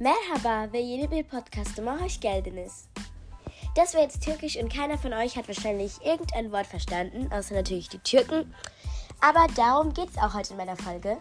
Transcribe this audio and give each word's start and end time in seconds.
Merhaba 0.00 0.72
ve 0.72 0.78
yeni 0.78 1.10
bir 1.10 1.22
podcastıma 1.22 2.00
hoş 2.00 2.20
geldiniz. 2.20 2.84
Das 3.76 3.92
war 3.92 4.02
jetzt 4.02 4.22
türkisch 4.22 4.56
und 4.56 4.72
keiner 4.72 4.96
von 4.96 5.12
euch 5.12 5.36
hat 5.36 5.48
wahrscheinlich 5.48 5.92
irgendein 6.04 6.52
Wort 6.52 6.66
verstanden, 6.66 7.32
außer 7.32 7.54
natürlich 7.54 7.88
die 7.88 7.98
Türken. 7.98 8.54
Aber 9.20 9.46
darum 9.56 9.92
geht 9.94 10.10
es 10.10 10.18
auch 10.18 10.34
heute 10.34 10.52
in 10.52 10.56
meiner 10.56 10.76
Folge. 10.76 11.18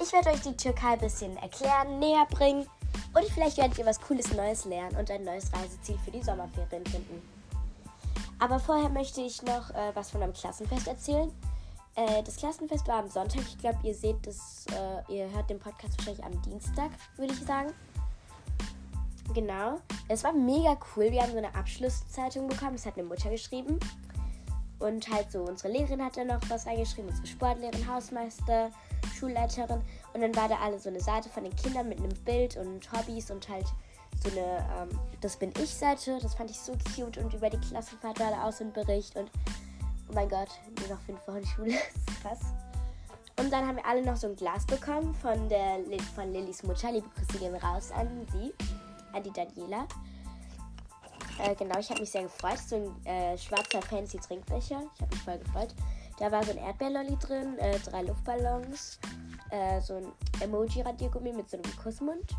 Ich 0.00 0.12
werde 0.12 0.30
euch 0.30 0.40
die 0.40 0.56
Türkei 0.56 0.92
ein 0.92 1.00
bisschen 1.00 1.36
erklären, 1.36 1.98
näher 1.98 2.26
bringen 2.30 2.66
und 3.12 3.24
vielleicht 3.24 3.56
werdet 3.56 3.78
ihr 3.78 3.86
was 3.86 4.00
Cooles 4.00 4.32
Neues 4.32 4.66
lernen 4.66 4.96
und 4.96 5.10
ein 5.10 5.24
neues 5.24 5.52
Reiseziel 5.52 5.98
für 6.04 6.12
die 6.12 6.22
Sommerferien 6.22 6.86
finden. 6.86 7.20
Aber 8.38 8.60
vorher 8.60 8.88
möchte 8.88 9.20
ich 9.20 9.42
noch 9.42 9.70
äh, 9.70 9.90
was 9.94 10.12
von 10.12 10.22
einem 10.22 10.32
Klassenfest 10.32 10.86
erzählen. 10.86 11.32
Äh, 11.96 12.22
das 12.22 12.36
Klassenfest 12.36 12.86
war 12.86 13.00
am 13.00 13.08
Sonntag. 13.08 13.42
Ich 13.48 13.58
glaube, 13.58 13.78
ihr 13.82 13.94
seht 13.94 14.24
das, 14.24 14.66
äh, 14.68 15.12
ihr 15.12 15.28
hört 15.32 15.50
den 15.50 15.58
Podcast 15.58 15.98
wahrscheinlich 15.98 16.24
am 16.24 16.40
Dienstag, 16.42 16.90
würde 17.16 17.32
ich 17.32 17.40
sagen. 17.40 17.74
Genau. 19.34 19.80
Es 20.08 20.24
war 20.24 20.32
mega 20.32 20.76
cool. 20.94 21.10
Wir 21.10 21.22
haben 21.22 21.32
so 21.32 21.38
eine 21.38 21.54
Abschlusszeitung 21.54 22.48
bekommen. 22.48 22.72
Das 22.72 22.86
hat 22.86 22.98
eine 22.98 23.06
Mutter 23.06 23.30
geschrieben. 23.30 23.78
Und 24.78 25.08
halt 25.08 25.30
so, 25.30 25.42
unsere 25.42 25.72
Lehrerin 25.72 26.04
hat 26.04 26.16
da 26.16 26.24
noch 26.24 26.40
was 26.48 26.66
reingeschrieben, 26.66 27.08
unsere 27.08 27.26
Sportlehrerin, 27.28 27.86
Hausmeister, 27.86 28.70
Schulleiterin. 29.16 29.80
Und 30.12 30.20
dann 30.20 30.34
war 30.34 30.48
da 30.48 30.56
alle 30.56 30.76
so 30.80 30.88
eine 30.88 30.98
Seite 30.98 31.28
von 31.28 31.44
den 31.44 31.54
Kindern 31.54 31.88
mit 31.88 31.98
einem 31.98 32.12
Bild 32.24 32.56
und 32.56 32.90
Hobbys 32.92 33.30
und 33.30 33.48
halt 33.48 33.66
so 34.24 34.30
eine 34.30 34.66
ähm, 34.80 34.98
Das 35.20 35.36
bin 35.36 35.52
ich 35.62 35.72
Seite. 35.72 36.18
Das 36.20 36.34
fand 36.34 36.50
ich 36.50 36.58
so 36.58 36.72
cute. 36.96 37.18
Und 37.18 37.32
über 37.32 37.48
die 37.48 37.60
Klassenfahrt 37.60 38.18
war 38.18 38.30
da 38.30 38.44
auch 38.44 38.52
so 38.52 38.64
ein 38.64 38.72
Bericht. 38.72 39.14
Und 39.14 39.30
oh 40.08 40.14
mein 40.14 40.28
Gott, 40.28 40.48
nur 40.80 40.88
noch 40.88 41.00
fünf 41.02 41.26
Wochen 41.28 41.46
Schule. 41.46 41.78
krass. 42.22 42.40
Und 43.38 43.52
dann 43.52 43.66
haben 43.66 43.76
wir 43.76 43.86
alle 43.86 44.04
noch 44.04 44.16
so 44.16 44.26
ein 44.26 44.36
Glas 44.36 44.66
bekommen 44.66 45.14
von, 45.14 45.48
der, 45.48 45.78
von 46.14 46.32
Lillys 46.32 46.64
Mutter. 46.64 46.90
Liebe 46.90 47.08
Grüße 47.16 47.38
gehen 47.38 47.54
raus 47.54 47.92
an 47.92 48.26
sie 48.32 48.52
an 49.12 49.22
die 49.22 49.32
Daniela. 49.32 49.86
Äh, 51.38 51.54
genau, 51.54 51.78
ich 51.78 51.90
habe 51.90 52.00
mich 52.00 52.10
sehr 52.10 52.22
gefreut. 52.22 52.58
So 52.58 52.76
ein 52.76 53.06
äh, 53.06 53.38
schwarzer 53.38 53.82
fancy 53.82 54.18
Trinkbecher. 54.18 54.82
Ich 54.94 55.00
habe 55.00 55.14
mich 55.14 55.22
voll 55.22 55.38
gefreut. 55.38 55.74
Da 56.18 56.30
war 56.30 56.44
so 56.44 56.52
ein 56.52 56.58
Erdbeerlolli 56.58 57.16
drin, 57.16 57.58
äh, 57.58 57.78
drei 57.80 58.02
Luftballons, 58.02 59.00
äh, 59.50 59.80
so 59.80 59.96
ein 59.96 60.12
Emoji-Radiergummi 60.40 61.32
mit 61.32 61.50
so 61.50 61.56
einem 61.56 61.76
Kussmund 61.76 62.36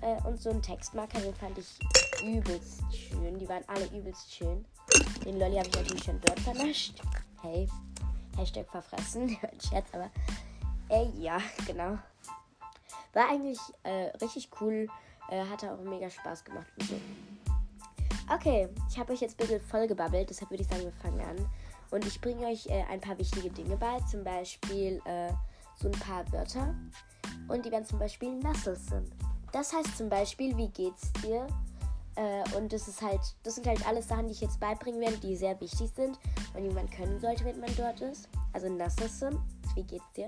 äh, 0.00 0.22
und 0.26 0.40
so 0.40 0.50
ein 0.50 0.62
Textmarker. 0.62 1.20
Den 1.20 1.34
fand 1.34 1.58
ich 1.58 1.78
übelst 2.24 2.82
schön. 2.94 3.38
Die 3.38 3.48
waren 3.48 3.64
alle 3.66 3.86
übelst 3.86 4.32
schön. 4.32 4.64
Den 5.24 5.38
Lolli 5.38 5.56
habe 5.56 5.68
ich 5.68 5.74
natürlich 5.74 6.04
schon 6.04 6.20
dort 6.20 6.40
vernascht. 6.40 7.02
Hey, 7.42 7.68
Hashtag 8.36 8.68
verfressen. 8.70 9.36
Scherz, 9.68 9.86
aber 9.92 10.10
äh, 10.88 11.08
ja, 11.18 11.38
genau. 11.66 11.98
War 13.12 13.28
eigentlich 13.28 13.58
äh, 13.82 14.16
richtig 14.22 14.48
cool. 14.60 14.88
Äh, 15.32 15.46
hat 15.46 15.64
auch 15.64 15.82
mega 15.82 16.10
Spaß 16.10 16.44
gemacht 16.44 16.66
so. 16.80 16.94
Okay, 18.32 18.68
ich 18.90 18.98
habe 18.98 19.14
euch 19.14 19.22
jetzt 19.22 19.40
ein 19.40 19.46
bisschen 19.46 19.62
voll 19.62 19.86
gebabbelt, 19.86 20.28
deshalb 20.28 20.50
würde 20.50 20.62
ich 20.62 20.68
sagen, 20.68 20.84
wir 20.84 20.92
fangen 20.92 21.20
an. 21.22 21.50
Und 21.90 22.06
ich 22.06 22.20
bringe 22.20 22.46
euch 22.46 22.66
äh, 22.66 22.84
ein 22.90 23.00
paar 23.00 23.18
wichtige 23.18 23.48
Dinge 23.48 23.76
bei, 23.78 23.98
zum 24.10 24.24
Beispiel 24.24 25.00
äh, 25.06 25.32
so 25.76 25.88
ein 25.88 25.98
paar 26.00 26.30
Wörter. 26.32 26.74
Und 27.48 27.64
die 27.64 27.70
werden 27.70 27.86
zum 27.86 27.98
Beispiel 27.98 28.38
Nasselsen. 28.40 29.10
Das 29.52 29.72
heißt 29.72 29.96
zum 29.96 30.10
Beispiel, 30.10 30.54
wie 30.56 30.68
geht's 30.68 31.10
dir? 31.24 31.46
Äh, 32.16 32.44
und 32.54 32.70
das 32.70 32.86
ist 32.88 33.00
halt, 33.00 33.20
das 33.42 33.54
sind 33.54 33.66
halt 33.66 33.86
alles 33.86 34.08
Sachen, 34.08 34.26
die 34.26 34.32
ich 34.32 34.40
jetzt 34.42 34.60
beibringen 34.60 35.00
werde, 35.00 35.16
die 35.16 35.34
sehr 35.34 35.58
wichtig 35.60 35.90
sind 35.96 36.18
und 36.54 36.62
die 36.62 36.70
man 36.70 36.90
können 36.90 37.18
sollte, 37.20 37.46
wenn 37.46 37.58
man 37.58 37.74
dort 37.76 38.02
ist. 38.02 38.28
Also 38.52 38.68
Nasselsen, 38.68 39.38
wie 39.76 39.84
geht's 39.84 40.12
dir? 40.14 40.26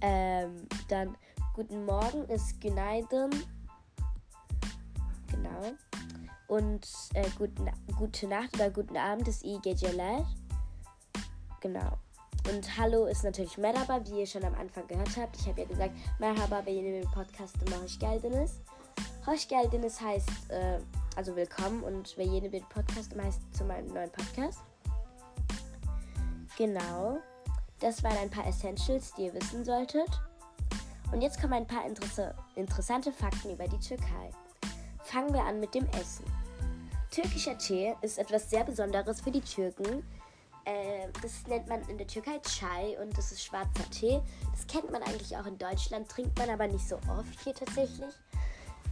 Ähm, 0.00 0.66
dann 0.88 1.16
Guten 1.54 1.86
Morgen 1.86 2.24
ist 2.24 2.60
Günaydın. 2.60 3.30
Genau. 5.30 5.76
Und 6.48 6.84
äh, 7.14 7.30
guten, 7.38 7.70
gute 7.96 8.26
Nacht 8.26 8.56
oder 8.56 8.70
guten 8.70 8.96
Abend 8.96 9.28
ist 9.28 9.44
iyi 9.44 9.62
geceler. 9.62 10.26
Genau. 11.60 11.96
Und 12.52 12.76
Hallo 12.76 13.06
ist 13.06 13.22
natürlich 13.22 13.56
Merhaba, 13.56 14.00
wie 14.04 14.18
ihr 14.18 14.26
schon 14.26 14.44
am 14.44 14.54
Anfang 14.56 14.88
gehört 14.88 15.16
habt. 15.16 15.36
Ich 15.36 15.46
habe 15.46 15.60
ja 15.60 15.68
gesagt, 15.68 15.94
Merhaba 16.18 16.60
bei 16.60 16.72
jedem 16.72 17.08
Podcast 17.12 17.54
immer 17.64 17.80
Hoş 17.80 18.00
geldiniz. 18.00 18.60
Hoş 19.24 19.46
geldiniz 19.46 20.00
heißt, 20.00 20.50
äh, 20.50 20.80
also 21.14 21.36
willkommen 21.36 21.84
und 21.84 22.16
bei 22.16 22.24
jedem 22.24 22.64
Podcast 22.64 23.14
heißt 23.14 23.54
zu 23.54 23.64
meinem 23.64 23.94
neuen 23.94 24.10
Podcast. 24.10 24.58
Genau. 26.58 27.20
Das 27.78 28.02
waren 28.02 28.18
ein 28.18 28.30
paar 28.30 28.48
Essentials, 28.48 29.12
die 29.14 29.26
ihr 29.26 29.34
wissen 29.34 29.64
solltet. 29.64 30.10
Und 31.12 31.20
jetzt 31.20 31.40
kommen 31.40 31.52
ein 31.54 31.66
paar 31.66 31.86
interesse 31.86 32.34
interessante 32.56 33.12
Fakten 33.12 33.50
über 33.50 33.68
die 33.68 33.78
Türkei. 33.78 34.30
Fangen 35.02 35.32
wir 35.32 35.44
an 35.44 35.60
mit 35.60 35.74
dem 35.74 35.86
Essen. 35.90 36.24
Türkischer 37.10 37.56
Tee 37.58 37.94
ist 38.02 38.18
etwas 38.18 38.50
sehr 38.50 38.64
Besonderes 38.64 39.20
für 39.20 39.30
die 39.30 39.40
Türken. 39.40 40.04
Äh, 40.64 41.08
das 41.22 41.46
nennt 41.46 41.68
man 41.68 41.82
in 41.88 41.98
der 41.98 42.06
Türkei 42.06 42.40
Chai 42.40 42.98
und 43.00 43.16
das 43.16 43.30
ist 43.30 43.44
schwarzer 43.44 43.88
Tee. 43.90 44.20
Das 44.50 44.66
kennt 44.66 44.90
man 44.90 45.02
eigentlich 45.02 45.36
auch 45.36 45.46
in 45.46 45.58
Deutschland, 45.58 46.08
trinkt 46.08 46.36
man 46.38 46.50
aber 46.50 46.66
nicht 46.66 46.88
so 46.88 46.96
oft 46.96 47.40
hier 47.44 47.54
tatsächlich. 47.54 48.14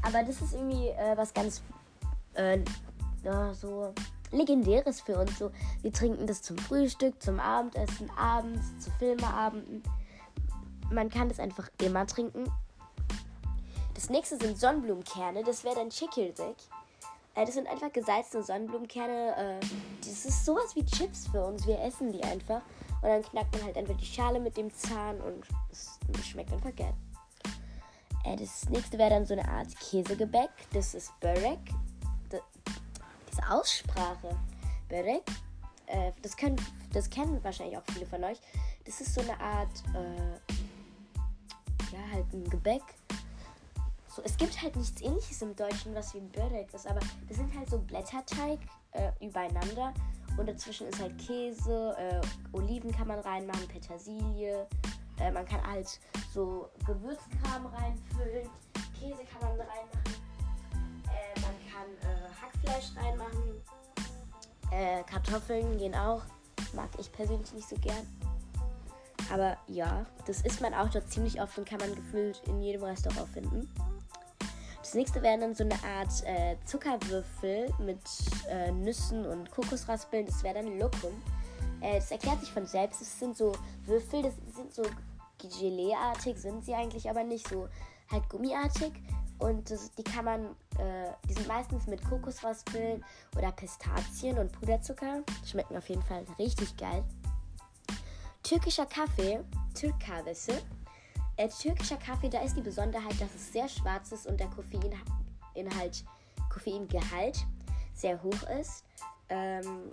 Aber 0.03 0.23
das 0.23 0.41
ist 0.41 0.53
irgendwie 0.53 0.89
äh, 0.89 1.17
was 1.17 1.33
ganz 1.33 1.63
äh, 2.35 2.59
ja, 3.25 3.55
so 3.55 3.93
legendäres 4.31 5.01
für 5.01 5.19
uns. 5.19 5.39
So, 5.39 5.51
wir 5.83 5.93
trinken 5.93 6.27
das 6.27 6.43
zum 6.43 6.59
Frühstück, 6.59 7.21
zum 7.23 7.41
Abendessen, 7.41 8.11
abends, 8.17 8.79
zu 8.79 8.91
Filmeabenden 8.99 9.83
man 10.93 11.09
kann 11.09 11.29
das 11.29 11.39
einfach 11.39 11.69
immer 11.81 12.07
trinken. 12.07 12.45
Das 13.95 14.11
nächste 14.11 14.37
sind 14.37 14.59
Sonnenblumenkerne. 14.59 15.45
Das 15.45 15.65
wäre 15.65 15.77
dann 15.77 15.91
Chikirdek. 15.91 16.57
Äh, 17.35 17.47
das 17.47 17.55
sind 17.55 17.69
einfach 17.69 17.93
gesalzene 17.93 18.43
Sonnenblumenkerne. 18.43 19.61
Äh, 19.61 19.67
das 20.01 20.25
ist 20.25 20.45
sowas 20.45 20.75
wie 20.75 20.85
Chips 20.85 21.29
für 21.29 21.45
uns. 21.45 21.67
Wir 21.67 21.81
essen 21.81 22.13
die 22.13 22.23
einfach. 22.23 22.63
Und 23.01 23.09
dann 23.09 23.23
knackt 23.23 23.55
man 23.57 23.65
halt 23.65 23.77
einfach 23.77 23.97
die 23.97 24.07
Schale 24.07 24.39
mit 24.39 24.57
dem 24.57 24.73
Zahn 24.75 25.21
und 25.21 25.45
es 25.71 25.99
schmeckt 26.27 26.53
einfach 26.53 26.75
geil. 26.75 26.95
Äh, 28.25 28.37
das 28.37 28.69
nächste 28.69 28.99
wäre 28.99 29.11
dann 29.11 29.27
so 29.27 29.35
eine 29.35 29.49
Art 29.49 29.69
Käsegebäck. 29.81 30.51
Das 30.73 30.95
ist 30.95 31.13
Börek. 31.21 31.59
diese 32.31 33.51
Aussprache. 33.51 34.37
Börek. 34.89 35.25
Das, 36.23 36.39
können, 36.39 36.57
das 36.95 37.11
kennen 37.11 37.45
wahrscheinlich 37.45 37.77
auch 37.77 37.83
viele 37.93 38.07
von 38.07 38.25
euch. 38.25 38.39
Das 38.87 39.03
ist 39.03 39.15
so 39.15 39.21
eine 39.21 39.39
Art 39.39 39.69
ja, 41.93 41.99
halt 42.13 42.33
ein 42.33 42.49
Gebäck. 42.49 42.83
So, 44.09 44.23
es 44.25 44.37
gibt 44.37 44.61
halt 44.61 44.77
nichts 44.77 45.01
ähnliches 45.01 45.41
im 45.41 45.57
Deutschen, 45.57 45.95
was 45.95 46.13
wie 46.15 46.19
ein 46.19 46.29
Börek 46.31 46.73
ist, 46.75 46.87
aber 46.87 47.01
das 47.29 47.39
sind 47.39 47.57
halt 47.57 47.71
so 47.71 47.79
Blätterteig 47.79 48.59
äh, 48.93 49.11
übereinander 49.25 49.95
und 50.37 50.49
dazwischen 50.49 50.89
ist 50.89 51.01
halt 51.01 51.17
Käse, 51.19 51.97
äh, 51.99 52.21
Oliven 52.55 52.93
kann 52.93 53.09
man 53.09 53.21
reinmachen, 53.21 53.67
Petersilie, 53.69 54.67
äh, 55.19 55.31
man 55.31 55.47
kann 55.47 55.67
halt 55.67 55.99
so 56.33 56.69
Gewürzkram 56.87 57.67
reinfüllen, 57.67 58.49
Käse 58.99 59.25
kann 59.25 59.49
man 59.49 59.61
reinmachen, 59.61 60.15
äh, 61.07 61.41
man 61.41 61.55
kann 61.71 62.11
äh, 62.11 62.29
Hackfleisch 62.41 62.93
reinmachen, 62.97 63.63
äh, 64.71 65.03
Kartoffeln 65.05 65.79
gehen 65.79 65.95
auch, 65.95 66.23
mag 66.75 66.91
ich 66.99 67.11
persönlich 67.13 67.53
nicht 67.55 67.69
so 67.69 67.77
gern. 67.77 68.07
Aber 69.33 69.57
ja, 69.67 70.05
das 70.27 70.43
isst 70.43 70.61
man 70.61 70.75
auch 70.75 70.91
dort 70.91 71.11
ziemlich 71.11 71.41
oft 71.41 71.57
und 71.57 71.67
kann 71.67 71.79
man 71.79 71.95
gefühlt 71.95 72.43
in 72.47 72.61
jedem 72.61 72.85
Restaurant 72.85 73.29
finden. 73.31 73.67
Das 74.79 74.93
nächste 74.93 75.23
wären 75.23 75.41
dann 75.41 75.55
so 75.55 75.65
eine 75.65 75.83
Art 75.85 76.23
äh, 76.27 76.57
Zuckerwürfel 76.67 77.73
mit 77.79 77.99
äh, 78.51 78.71
Nüssen 78.73 79.25
und 79.25 79.51
Kokosraspeln. 79.51 80.27
Das 80.27 80.43
wäre 80.43 80.57
dann 80.57 80.79
Lokum. 80.79 81.13
Äh, 81.81 81.95
das 81.95 82.11
erklärt 82.11 82.41
sich 82.41 82.53
von 82.53 82.67
selbst. 82.67 83.01
Das 83.01 83.19
sind 83.19 83.35
so 83.35 83.53
Würfel, 83.87 84.23
das 84.23 84.35
sind 84.55 84.75
so 84.75 84.83
Gelee-artig, 85.39 86.37
sind 86.37 86.65
sie 86.67 86.75
eigentlich 86.75 87.09
aber 87.09 87.25
nicht 87.25 87.49
so 87.49 87.69
halt 88.11 88.29
gummiartig. 88.29 88.93
Und 89.39 89.71
das, 89.71 89.93
die 89.93 90.05
kann 90.05 90.27
man, 90.27 90.45
äh, 90.79 91.11
die 91.27 91.33
sind 91.33 91.49
meistens 91.49 91.87
mit 91.87 92.07
Kokosraspeln 92.07 93.03
oder 93.37 93.51
Pistazien 93.53 94.37
und 94.37 94.53
Puderzucker. 94.53 95.23
Schmecken 95.47 95.77
auf 95.77 95.89
jeden 95.89 96.03
Fall 96.03 96.27
richtig 96.39 96.77
geil. 96.77 97.03
Türkischer 98.53 98.85
Kaffee, 98.85 99.41
Türk 99.75 99.99
Kahvesi. 99.99 100.53
Äh, 101.39 101.49
türkischer 101.49 101.97
Kaffee, 101.97 102.29
da 102.29 102.43
ist 102.43 102.55
die 102.55 102.61
Besonderheit, 102.61 103.19
dass 103.19 103.35
es 103.35 103.51
sehr 103.51 103.67
schwarz 103.67 104.13
ist 104.13 104.27
und 104.27 104.39
der 104.39 104.49
Koffeininhalt, 104.49 106.05
Koffeingehalt 106.51 107.47
sehr 107.95 108.23
hoch 108.23 108.43
ist. 108.61 108.85
Ähm, 109.31 109.93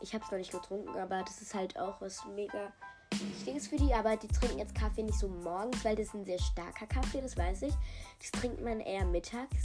ich 0.00 0.12
habe 0.12 0.24
es 0.24 0.30
noch 0.32 0.38
nicht 0.38 0.50
getrunken, 0.50 0.88
aber 0.98 1.22
das 1.22 1.40
ist 1.40 1.54
halt 1.54 1.78
auch 1.78 2.00
was 2.00 2.24
mega 2.34 2.72
Wichtiges 3.12 3.68
für 3.68 3.76
die. 3.76 3.94
Aber 3.94 4.16
die 4.16 4.26
trinken 4.26 4.58
jetzt 4.58 4.74
Kaffee 4.74 5.04
nicht 5.04 5.16
so 5.16 5.28
morgens, 5.28 5.84
weil 5.84 5.94
das 5.94 6.08
ist 6.08 6.14
ein 6.14 6.24
sehr 6.24 6.40
starker 6.40 6.88
Kaffee, 6.88 7.20
das 7.20 7.36
weiß 7.36 7.62
ich. 7.62 7.74
Das 8.18 8.32
trinkt 8.32 8.60
man 8.60 8.80
eher 8.80 9.04
mittags. 9.04 9.62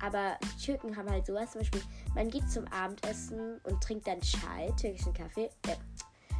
Aber 0.00 0.38
die 0.44 0.64
Türken 0.64 0.96
haben 0.96 1.10
halt 1.10 1.26
sowas, 1.26 1.50
zum 1.50 1.62
Beispiel, 1.62 1.82
man 2.14 2.30
geht 2.30 2.48
zum 2.48 2.68
Abendessen 2.68 3.60
und 3.64 3.82
trinkt 3.82 4.06
dann 4.06 4.20
Chai, 4.20 4.70
türkischen 4.80 5.12
Kaffee, 5.12 5.50
äh, 5.66 5.74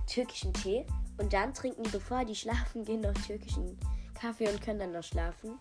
türkischen 0.06 0.53
Tee 0.55 0.87
und 1.19 1.32
dann 1.32 1.53
trinken 1.53 1.82
die, 1.82 1.91
bevor 1.91 2.25
die 2.25 2.35
schlafen 2.35 2.85
gehen, 2.85 3.00
noch 3.00 3.15
türkischen 3.15 3.79
Kaffee 4.15 4.49
und 4.49 4.61
können 4.62 4.79
dann 4.79 4.93
noch 4.93 5.03
schlafen. 5.03 5.59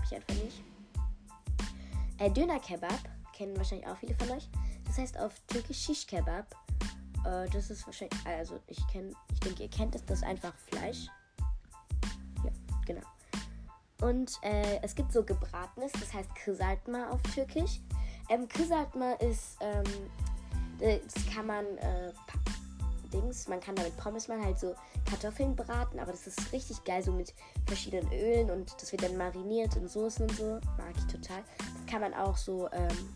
mich 0.00 0.14
einfach 0.14 0.34
nicht. 0.34 0.62
Äh, 2.18 2.30
Döner 2.30 2.60
Kebab 2.60 3.00
kennen 3.34 3.56
wahrscheinlich 3.56 3.86
auch 3.86 3.96
viele 3.96 4.14
von 4.14 4.30
euch. 4.30 4.48
Das 4.84 4.98
heißt 4.98 5.18
auf 5.18 5.32
Türkisch 5.46 5.78
Shish 5.78 6.06
Kebab. 6.06 6.54
Äh, 7.24 7.48
das 7.50 7.70
ist 7.70 7.86
wahrscheinlich, 7.86 8.18
also 8.26 8.60
ich 8.66 8.86
kenne, 8.88 9.12
ich 9.32 9.40
denke, 9.40 9.62
ihr 9.62 9.70
kennt 9.70 9.94
es, 9.94 10.04
das 10.04 10.18
ist 10.18 10.24
einfach 10.24 10.54
Fleisch. 10.54 11.06
Ja, 12.44 12.50
genau. 12.86 13.02
Und 14.02 14.38
äh, 14.42 14.80
es 14.82 14.94
gibt 14.94 15.12
so 15.12 15.22
gebratenes, 15.22 15.92
das 15.92 16.12
heißt 16.12 16.30
Kızartma 16.34 17.10
auf 17.10 17.22
Türkisch. 17.34 17.80
Ähm, 18.30 18.48
Kızartma 18.48 19.12
ist, 19.20 19.58
ähm, 19.60 19.84
das 20.78 21.34
kann 21.34 21.46
man, 21.46 21.64
äh, 21.78 22.12
Dings, 23.10 23.48
man 23.48 23.60
kann 23.60 23.74
damit 23.74 23.96
Pommes 23.96 24.28
machen, 24.28 24.44
halt 24.44 24.58
so 24.58 24.74
Kartoffeln 25.08 25.54
braten, 25.56 25.98
aber 25.98 26.12
das 26.12 26.26
ist 26.26 26.52
richtig 26.52 26.82
geil, 26.84 27.02
so 27.02 27.12
mit 27.12 27.34
verschiedenen 27.66 28.10
Ölen 28.12 28.50
und 28.50 28.74
das 28.80 28.92
wird 28.92 29.02
dann 29.02 29.16
mariniert 29.16 29.76
in 29.76 29.88
Soßen 29.88 30.28
und 30.28 30.36
so. 30.36 30.60
Mag 30.78 30.94
ich 30.96 31.06
total. 31.06 31.42
Das 31.58 31.86
kann 31.86 32.00
man 32.00 32.14
auch 32.14 32.36
so 32.36 32.68
ähm, 32.72 33.08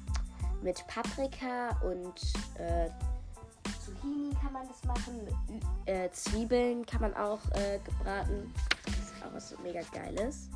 mit 0.63 0.85
Paprika 0.87 1.79
und 1.83 2.21
äh, 2.59 2.89
Zucchini 3.85 4.35
kann 4.41 4.53
man 4.53 4.67
das 4.67 4.83
machen. 4.85 5.29
Äh, 5.87 6.11
Zwiebeln 6.11 6.87
kann 6.87 7.01
man 7.01 7.15
auch 7.15 7.41
äh, 7.53 7.79
gebraten. 7.85 8.53
Das 8.87 8.95
ist 8.95 9.13
auch 9.25 9.35
was 9.35 9.51
so 9.51 9.57
mega 9.63 9.81
geiles. 9.93 10.49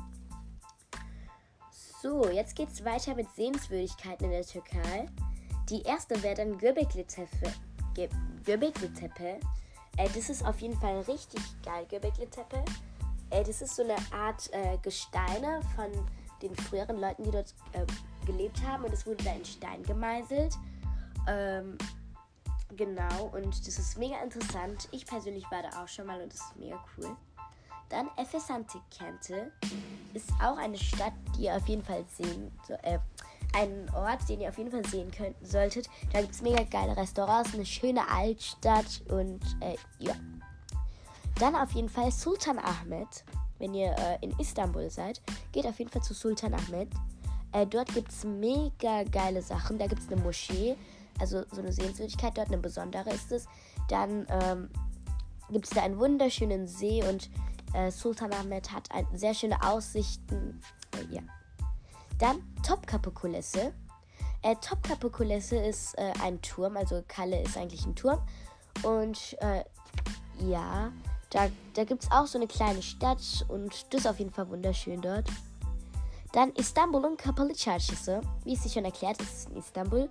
So, 2.01 2.29
jetzt 2.29 2.55
geht's 2.55 2.83
weiter 2.85 3.13
mit 3.13 3.29
Sehenswürdigkeiten 3.35 4.25
in 4.25 4.31
der 4.31 4.45
Türkei. 4.45 5.07
Die 5.69 5.81
erste 5.83 6.21
wäre 6.23 6.35
dann 6.35 6.57
Göbekli 6.57 7.03
Tepe. 7.03 7.51
Göbekli 8.45 8.93
Tepe. 8.93 9.39
Äh, 9.97 10.09
das 10.15 10.29
ist 10.29 10.45
auf 10.45 10.59
jeden 10.59 10.79
Fall 10.79 11.01
richtig 11.01 11.41
geil, 11.63 11.85
Göbekli 11.89 12.27
Tepe. 12.27 12.63
Äh, 13.31 13.43
das 13.43 13.61
ist 13.61 13.75
so 13.75 13.83
eine 13.83 13.95
Art 14.11 14.49
äh, 14.53 14.77
Gesteine 14.81 15.61
von 15.75 15.87
den 16.41 16.55
früheren 16.55 16.99
Leuten, 16.99 17.23
die 17.23 17.31
dort 17.31 17.53
äh, 17.73 17.85
gelebt 18.25 18.61
haben. 18.65 18.85
Und 18.85 18.93
es 18.93 19.05
wurde 19.05 19.23
da 19.23 19.33
in 19.33 19.45
Stein 19.45 19.83
gemeißelt. 19.83 20.55
Ähm, 21.27 21.77
genau, 22.75 23.31
und 23.33 23.67
das 23.67 23.79
ist 23.79 23.97
mega 23.97 24.21
interessant. 24.21 24.87
Ich 24.91 25.05
persönlich 25.05 25.43
war 25.51 25.63
da 25.63 25.83
auch 25.83 25.87
schon 25.87 26.07
mal 26.07 26.21
und 26.21 26.33
das 26.33 26.39
ist 26.39 26.55
mega 26.55 26.79
cool. 26.97 27.15
Dann 27.89 28.09
Efesantik-Kente 28.17 29.51
ist 30.13 30.29
auch 30.41 30.57
eine 30.57 30.77
Stadt, 30.77 31.13
die 31.35 31.45
ihr 31.45 31.55
auf 31.55 31.67
jeden 31.67 31.83
Fall 31.83 32.05
sehen, 32.07 32.51
so, 32.67 32.73
äh, 32.83 32.99
einen 33.53 33.89
Ort, 33.91 34.27
den 34.29 34.41
ihr 34.41 34.49
auf 34.49 34.57
jeden 34.57 34.71
Fall 34.71 34.85
sehen 34.85 35.11
könnt, 35.11 35.35
solltet. 35.45 35.89
Da 36.13 36.21
gibt 36.21 36.33
es 36.33 36.41
mega 36.41 36.63
geile 36.63 36.95
Restaurants, 36.95 37.53
eine 37.53 37.65
schöne 37.65 38.09
Altstadt 38.09 39.01
und 39.09 39.41
äh, 39.61 39.75
ja. 39.99 40.13
Dann 41.39 41.55
auf 41.55 41.71
jeden 41.71 41.89
Fall 41.89 42.11
Sultan 42.11 42.59
Ahmed. 42.59 43.23
Wenn 43.57 43.73
ihr 43.73 43.91
äh, 43.97 44.17
in 44.21 44.31
Istanbul 44.39 44.89
seid, 44.89 45.21
geht 45.51 45.65
auf 45.65 45.79
jeden 45.79 45.91
Fall 45.91 46.01
zu 46.01 46.13
Sultan 46.13 46.53
Ahmed. 46.53 46.89
Äh, 47.51 47.65
dort 47.65 47.93
gibt 47.93 48.11
es 48.11 48.23
mega 48.23 49.03
geile 49.03 49.41
Sachen. 49.41 49.77
Da 49.77 49.87
gibt 49.87 50.01
es 50.01 50.11
eine 50.11 50.21
Moschee, 50.21 50.75
also 51.19 51.43
so 51.51 51.61
eine 51.61 51.73
Sehenswürdigkeit 51.73 52.37
dort, 52.37 52.47
eine 52.47 52.57
besondere 52.57 53.09
ist 53.09 53.31
es. 53.31 53.47
Dann 53.89 54.27
ähm, 54.29 54.69
gibt 55.49 55.65
es 55.65 55.71
da 55.71 55.83
einen 55.83 55.97
wunderschönen 55.97 56.67
See 56.67 57.03
und 57.03 57.29
äh, 57.73 57.91
Sultan 57.91 58.31
Ahmed 58.33 58.71
hat 58.71 58.91
ein, 58.91 59.05
sehr 59.13 59.33
schöne 59.33 59.61
Aussichten. 59.61 60.61
Äh, 60.95 61.15
ja. 61.15 61.21
Dann 62.19 62.43
Topkapi-Kulisse. 62.63 63.73
Äh, 64.41 64.55
Topkapi-Kulisse 64.55 65.55
ist 65.57 65.97
äh, 65.97 66.13
ein 66.21 66.41
Turm, 66.41 66.77
also 66.77 67.03
Kalle 67.07 67.41
ist 67.41 67.57
eigentlich 67.57 67.85
ein 67.85 67.95
Turm. 67.95 68.19
Und 68.83 69.37
äh, 69.39 69.63
ja, 70.39 70.91
da, 71.29 71.47
da 71.73 71.83
gibt 71.83 72.03
es 72.03 72.11
auch 72.11 72.27
so 72.27 72.37
eine 72.37 72.47
kleine 72.47 72.81
Stadt 72.81 73.45
und 73.47 73.93
das 73.93 74.01
ist 74.01 74.07
auf 74.07 74.19
jeden 74.19 74.31
Fall 74.31 74.49
wunderschön 74.49 75.01
dort. 75.01 75.29
Dann 76.31 76.51
Istanbul 76.51 77.05
und 77.05 77.17
Kapalı 77.17 77.53
Çarşısı. 77.53 78.21
Wie 78.45 78.53
es 78.53 78.61
sich 78.61 78.73
schon 78.73 78.85
erklärt, 78.85 79.19
ist 79.19 79.33
es 79.33 79.45
in 79.45 79.55
Istanbul. 79.55 80.09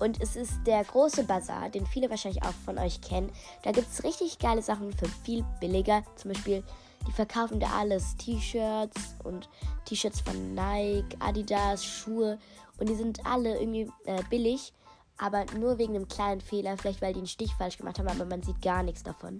Und 0.00 0.20
es 0.20 0.34
ist 0.34 0.54
der 0.66 0.82
große 0.84 1.28
Bazar, 1.28 1.68
den 1.68 1.86
viele 1.86 2.10
wahrscheinlich 2.10 2.42
auch 2.42 2.54
von 2.64 2.78
euch 2.78 3.00
kennen. 3.00 3.30
Da 3.62 3.70
gibt 3.70 3.86
es 3.88 4.02
richtig 4.02 4.38
geile 4.38 4.62
Sachen 4.62 4.92
für 4.92 5.08
viel 5.24 5.44
billiger. 5.60 6.02
Zum 6.16 6.32
Beispiel 6.32 6.64
die 7.06 7.12
verkaufen 7.12 7.60
da 7.60 7.68
alles. 7.78 8.16
T-Shirts 8.16 9.16
und 9.24 9.48
T-Shirts 9.84 10.20
von 10.20 10.54
Nike, 10.54 11.16
Adidas, 11.20 11.84
Schuhe. 11.84 12.38
Und 12.78 12.88
die 12.88 12.94
sind 12.94 13.24
alle 13.26 13.58
irgendwie 13.58 13.90
äh, 14.04 14.22
billig. 14.30 14.72
Aber 15.18 15.44
nur 15.58 15.78
wegen 15.78 15.94
einem 15.94 16.08
kleinen 16.08 16.40
Fehler. 16.40 16.76
Vielleicht 16.76 17.02
weil 17.02 17.12
die 17.12 17.20
einen 17.20 17.26
Stich 17.26 17.54
falsch 17.54 17.78
gemacht 17.78 17.98
haben. 17.98 18.08
Aber 18.08 18.24
man 18.24 18.42
sieht 18.42 18.60
gar 18.62 18.82
nichts 18.82 19.02
davon. 19.02 19.38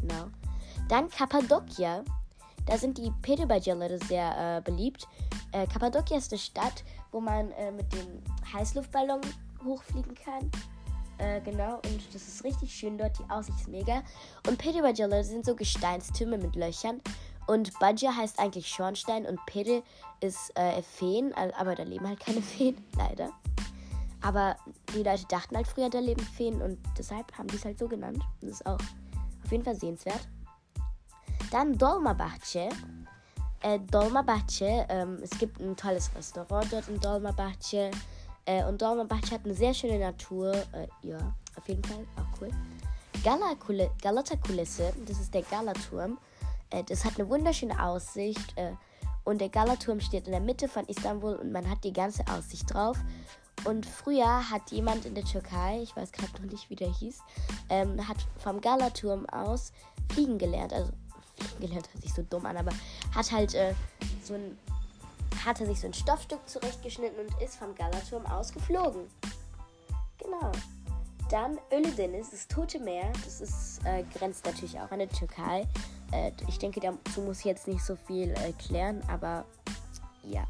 Genau. 0.00 0.26
Dann 0.88 1.08
Kappadokia. 1.08 2.04
Da 2.66 2.78
sind 2.78 2.98
die 2.98 3.10
Pedobajelle 3.22 3.98
sehr 4.06 4.58
äh, 4.58 4.60
beliebt. 4.60 5.08
Äh, 5.50 5.66
Kappadokia 5.66 6.18
ist 6.18 6.32
eine 6.32 6.38
Stadt, 6.38 6.84
wo 7.10 7.20
man 7.20 7.50
äh, 7.52 7.72
mit 7.72 7.92
dem 7.92 8.22
Heißluftballon 8.52 9.20
hochfliegen 9.64 10.14
kann. 10.14 10.50
Äh, 11.18 11.40
genau, 11.40 11.76
und 11.76 12.14
das 12.14 12.26
ist 12.26 12.44
richtig 12.44 12.74
schön 12.74 12.98
dort. 12.98 13.18
Die 13.18 13.30
Aussicht 13.30 13.58
ist 13.60 13.68
mega. 13.68 14.02
Und 14.48 14.58
Pedibajala 14.58 15.22
sind 15.22 15.44
so 15.44 15.54
Gesteinstürme 15.54 16.38
mit 16.38 16.56
Löchern. 16.56 17.00
Und 17.46 17.78
Baja 17.78 18.14
heißt 18.14 18.38
eigentlich 18.38 18.68
Schornstein 18.68 19.26
und 19.26 19.44
Pede 19.46 19.82
ist 20.20 20.56
äh, 20.56 20.82
Feen, 20.82 21.34
aber 21.34 21.74
da 21.74 21.82
leben 21.82 22.06
halt 22.06 22.20
keine 22.20 22.42
Feen, 22.42 22.76
leider. 22.96 23.30
Aber 24.20 24.56
die 24.94 25.02
Leute 25.02 25.26
dachten 25.26 25.56
halt 25.56 25.66
früher, 25.66 25.90
da 25.90 25.98
leben 25.98 26.24
Feen 26.24 26.62
und 26.62 26.78
deshalb 26.96 27.36
haben 27.36 27.48
die 27.48 27.56
es 27.56 27.64
halt 27.64 27.78
so 27.78 27.88
genannt. 27.88 28.22
Das 28.40 28.50
ist 28.50 28.66
auch 28.66 28.78
auf 29.44 29.50
jeden 29.50 29.64
Fall 29.64 29.74
sehenswert. 29.74 30.28
Dann 31.50 31.76
Dolmabahce. 31.76 32.68
Äh, 33.60 33.80
Dolmabahce, 33.80 34.86
ähm, 34.88 35.18
es 35.22 35.30
gibt 35.30 35.60
ein 35.60 35.76
tolles 35.76 36.14
Restaurant 36.14 36.72
dort 36.72 36.88
in 36.88 37.00
Dolmabahce. 37.00 37.90
Äh, 38.44 38.64
und 38.64 38.82
Dolmabahce 38.82 39.32
hat 39.32 39.44
eine 39.44 39.54
sehr 39.54 39.74
schöne 39.74 39.98
Natur. 39.98 40.52
Äh, 40.52 40.88
ja, 41.02 41.18
auf 41.56 41.68
jeden 41.68 41.84
Fall 41.84 42.04
auch 42.16 42.40
cool. 42.40 42.50
Galata-Kulisse, 43.22 44.92
das 45.06 45.20
ist 45.20 45.32
der 45.32 45.42
Galaturm. 45.42 46.18
Äh, 46.70 46.82
das 46.84 47.04
hat 47.04 47.18
eine 47.18 47.28
wunderschöne 47.28 47.80
Aussicht. 47.82 48.56
Äh, 48.56 48.72
und 49.24 49.40
der 49.40 49.48
Galaturm 49.48 50.00
steht 50.00 50.26
in 50.26 50.32
der 50.32 50.40
Mitte 50.40 50.66
von 50.66 50.84
Istanbul 50.86 51.34
und 51.36 51.52
man 51.52 51.68
hat 51.70 51.84
die 51.84 51.92
ganze 51.92 52.26
Aussicht 52.26 52.72
drauf. 52.72 52.98
Und 53.64 53.86
früher 53.86 54.50
hat 54.50 54.72
jemand 54.72 55.04
in 55.04 55.14
der 55.14 55.24
Türkei, 55.24 55.80
ich 55.82 55.94
weiß 55.94 56.10
gerade 56.10 56.32
noch 56.42 56.50
nicht, 56.50 56.68
wie 56.68 56.74
der 56.74 56.92
hieß, 56.92 57.20
ähm, 57.68 58.08
hat 58.08 58.16
vom 58.38 58.60
Galaturm 58.60 59.26
aus 59.26 59.72
fliegen 60.12 60.38
gelernt. 60.38 60.72
Also 60.72 60.90
fliegen 61.36 61.60
gelernt 61.60 61.88
hört 61.92 62.02
sich 62.02 62.12
so 62.12 62.22
dumm 62.22 62.44
an, 62.46 62.56
aber 62.56 62.72
hat 63.14 63.30
halt 63.30 63.54
äh, 63.54 63.74
so 64.24 64.34
ein 64.34 64.58
hatte 65.44 65.66
sich 65.66 65.80
so 65.80 65.86
ein 65.86 65.94
Stoffstück 65.94 66.48
zurechtgeschnitten 66.48 67.18
und 67.18 67.42
ist 67.42 67.56
vom 67.56 67.74
Galaturm 67.74 68.26
aus 68.26 68.52
geflogen. 68.52 69.08
Genau. 70.18 70.52
Dann 71.30 71.58
Ölüdeniz, 71.72 72.30
das 72.30 72.46
Tote 72.46 72.78
Meer. 72.78 73.10
Das 73.24 73.40
ist, 73.40 73.80
äh, 73.84 74.04
grenzt 74.14 74.44
natürlich 74.44 74.78
auch 74.78 74.90
an 74.90 75.00
die 75.00 75.06
Türkei. 75.06 75.66
Äh, 76.12 76.30
ich 76.46 76.58
denke, 76.58 76.80
dazu 76.80 77.22
muss 77.22 77.40
ich 77.40 77.46
jetzt 77.46 77.66
nicht 77.66 77.82
so 77.82 77.96
viel 77.96 78.30
erklären, 78.32 79.00
äh, 79.08 79.12
aber 79.12 79.44
ja. 80.22 80.44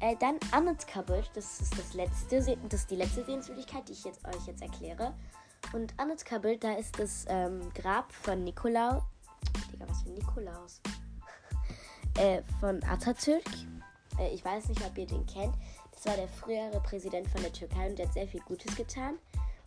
Äh, 0.00 0.16
dann 0.16 0.38
Annetkabel, 0.50 1.24
das 1.34 1.60
ist 1.60 1.78
das 1.78 1.94
letzte, 1.94 2.38
das 2.38 2.80
ist 2.80 2.90
die 2.90 2.96
letzte 2.96 3.24
Sehenswürdigkeit, 3.24 3.88
die 3.88 3.92
ich 3.92 4.04
jetzt, 4.04 4.26
euch 4.26 4.46
jetzt 4.46 4.62
erkläre. 4.62 5.14
Und 5.72 5.94
Annetkabel, 5.96 6.58
da 6.58 6.74
ist 6.74 6.98
das 6.98 7.24
ähm, 7.28 7.72
Grab 7.74 8.12
von 8.12 8.44
Nikolaus. 8.44 9.02
Digga, 9.72 9.88
was 9.88 10.02
für 10.02 10.10
Nikolaus? 10.10 10.80
Äh, 12.18 12.42
von 12.60 12.82
Atatürk. 12.84 13.44
Äh, 14.18 14.34
ich 14.34 14.44
weiß 14.44 14.68
nicht, 14.68 14.84
ob 14.84 14.96
ihr 14.96 15.06
den 15.06 15.26
kennt. 15.26 15.54
Das 15.92 16.06
war 16.06 16.16
der 16.16 16.28
frühere 16.28 16.80
Präsident 16.80 17.28
von 17.28 17.42
der 17.42 17.52
Türkei 17.52 17.88
und 17.88 17.98
der 17.98 18.06
hat 18.06 18.14
sehr 18.14 18.28
viel 18.28 18.40
Gutes 18.40 18.74
getan. 18.76 19.18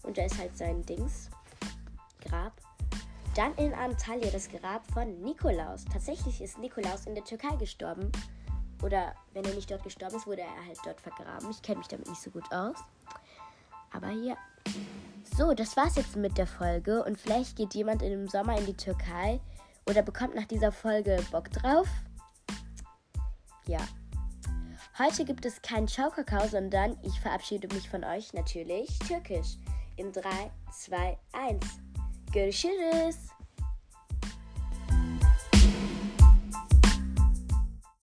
Und 0.04 0.18
da 0.18 0.26
ist 0.26 0.38
halt 0.38 0.58
sein 0.58 0.86
Dings, 0.86 1.30
Grab. 2.22 2.54
Dann 3.36 3.54
in 3.56 3.74
Antalya 3.74 4.30
das 4.32 4.50
Grab 4.50 4.86
von 4.92 5.22
Nikolaus. 5.22 5.86
Tatsächlich 5.86 6.42
ist 6.42 6.58
Nikolaus 6.58 7.06
in 7.06 7.16
der 7.16 7.24
Türkei 7.24 7.56
gestorben. 7.56 8.12
Oder 8.82 9.14
wenn 9.34 9.46
er 9.46 9.54
nicht 9.54 9.70
dort 9.70 9.84
gestorben 9.84 10.16
ist, 10.16 10.28
wurde 10.28 10.42
er 10.42 10.66
halt 10.66 10.80
dort 10.84 11.02
vergraben. 11.02 11.50
Ich 11.52 11.62
kenne 11.62 11.80
mich 11.80 11.88
damit 11.88 12.08
nicht 12.08 12.22
so 12.22 12.32
gut 12.32 12.52
aus. 12.52 12.78
Aber 13.92 14.10
ja. 14.10 14.36
So, 15.38 15.54
das 15.54 15.76
war's 15.78 15.96
jetzt 15.96 16.16
mit 16.16 16.38
der 16.38 16.48
Folge. 16.48 17.04
Und 17.04 17.20
vielleicht 17.20 17.56
geht 17.56 17.74
jemand 17.74 18.02
im 18.02 18.28
Sommer 18.28 18.58
in 18.58 18.66
die 18.66 18.78
Türkei 18.78 19.40
oder 19.86 20.02
bekommt 20.02 20.36
nach 20.36 20.46
dieser 20.46 20.72
Folge 20.72 21.24
Bock 21.32 21.52
drauf 21.52 21.88
ja. 23.70 23.88
Heute 24.98 25.24
gibt 25.24 25.46
es 25.46 25.62
keinen 25.62 25.88
Ciao-Kakao, 25.88 26.48
sondern 26.48 26.98
ich 27.04 27.20
verabschiede 27.20 27.74
mich 27.74 27.88
von 27.90 28.04
euch 28.04 28.34
natürlich 28.34 28.90
türkisch. 29.08 29.58
In 29.96 30.12
3, 30.12 30.52
2, 30.72 31.18
1. 31.34 31.58
Görüşürüz. 32.34 33.39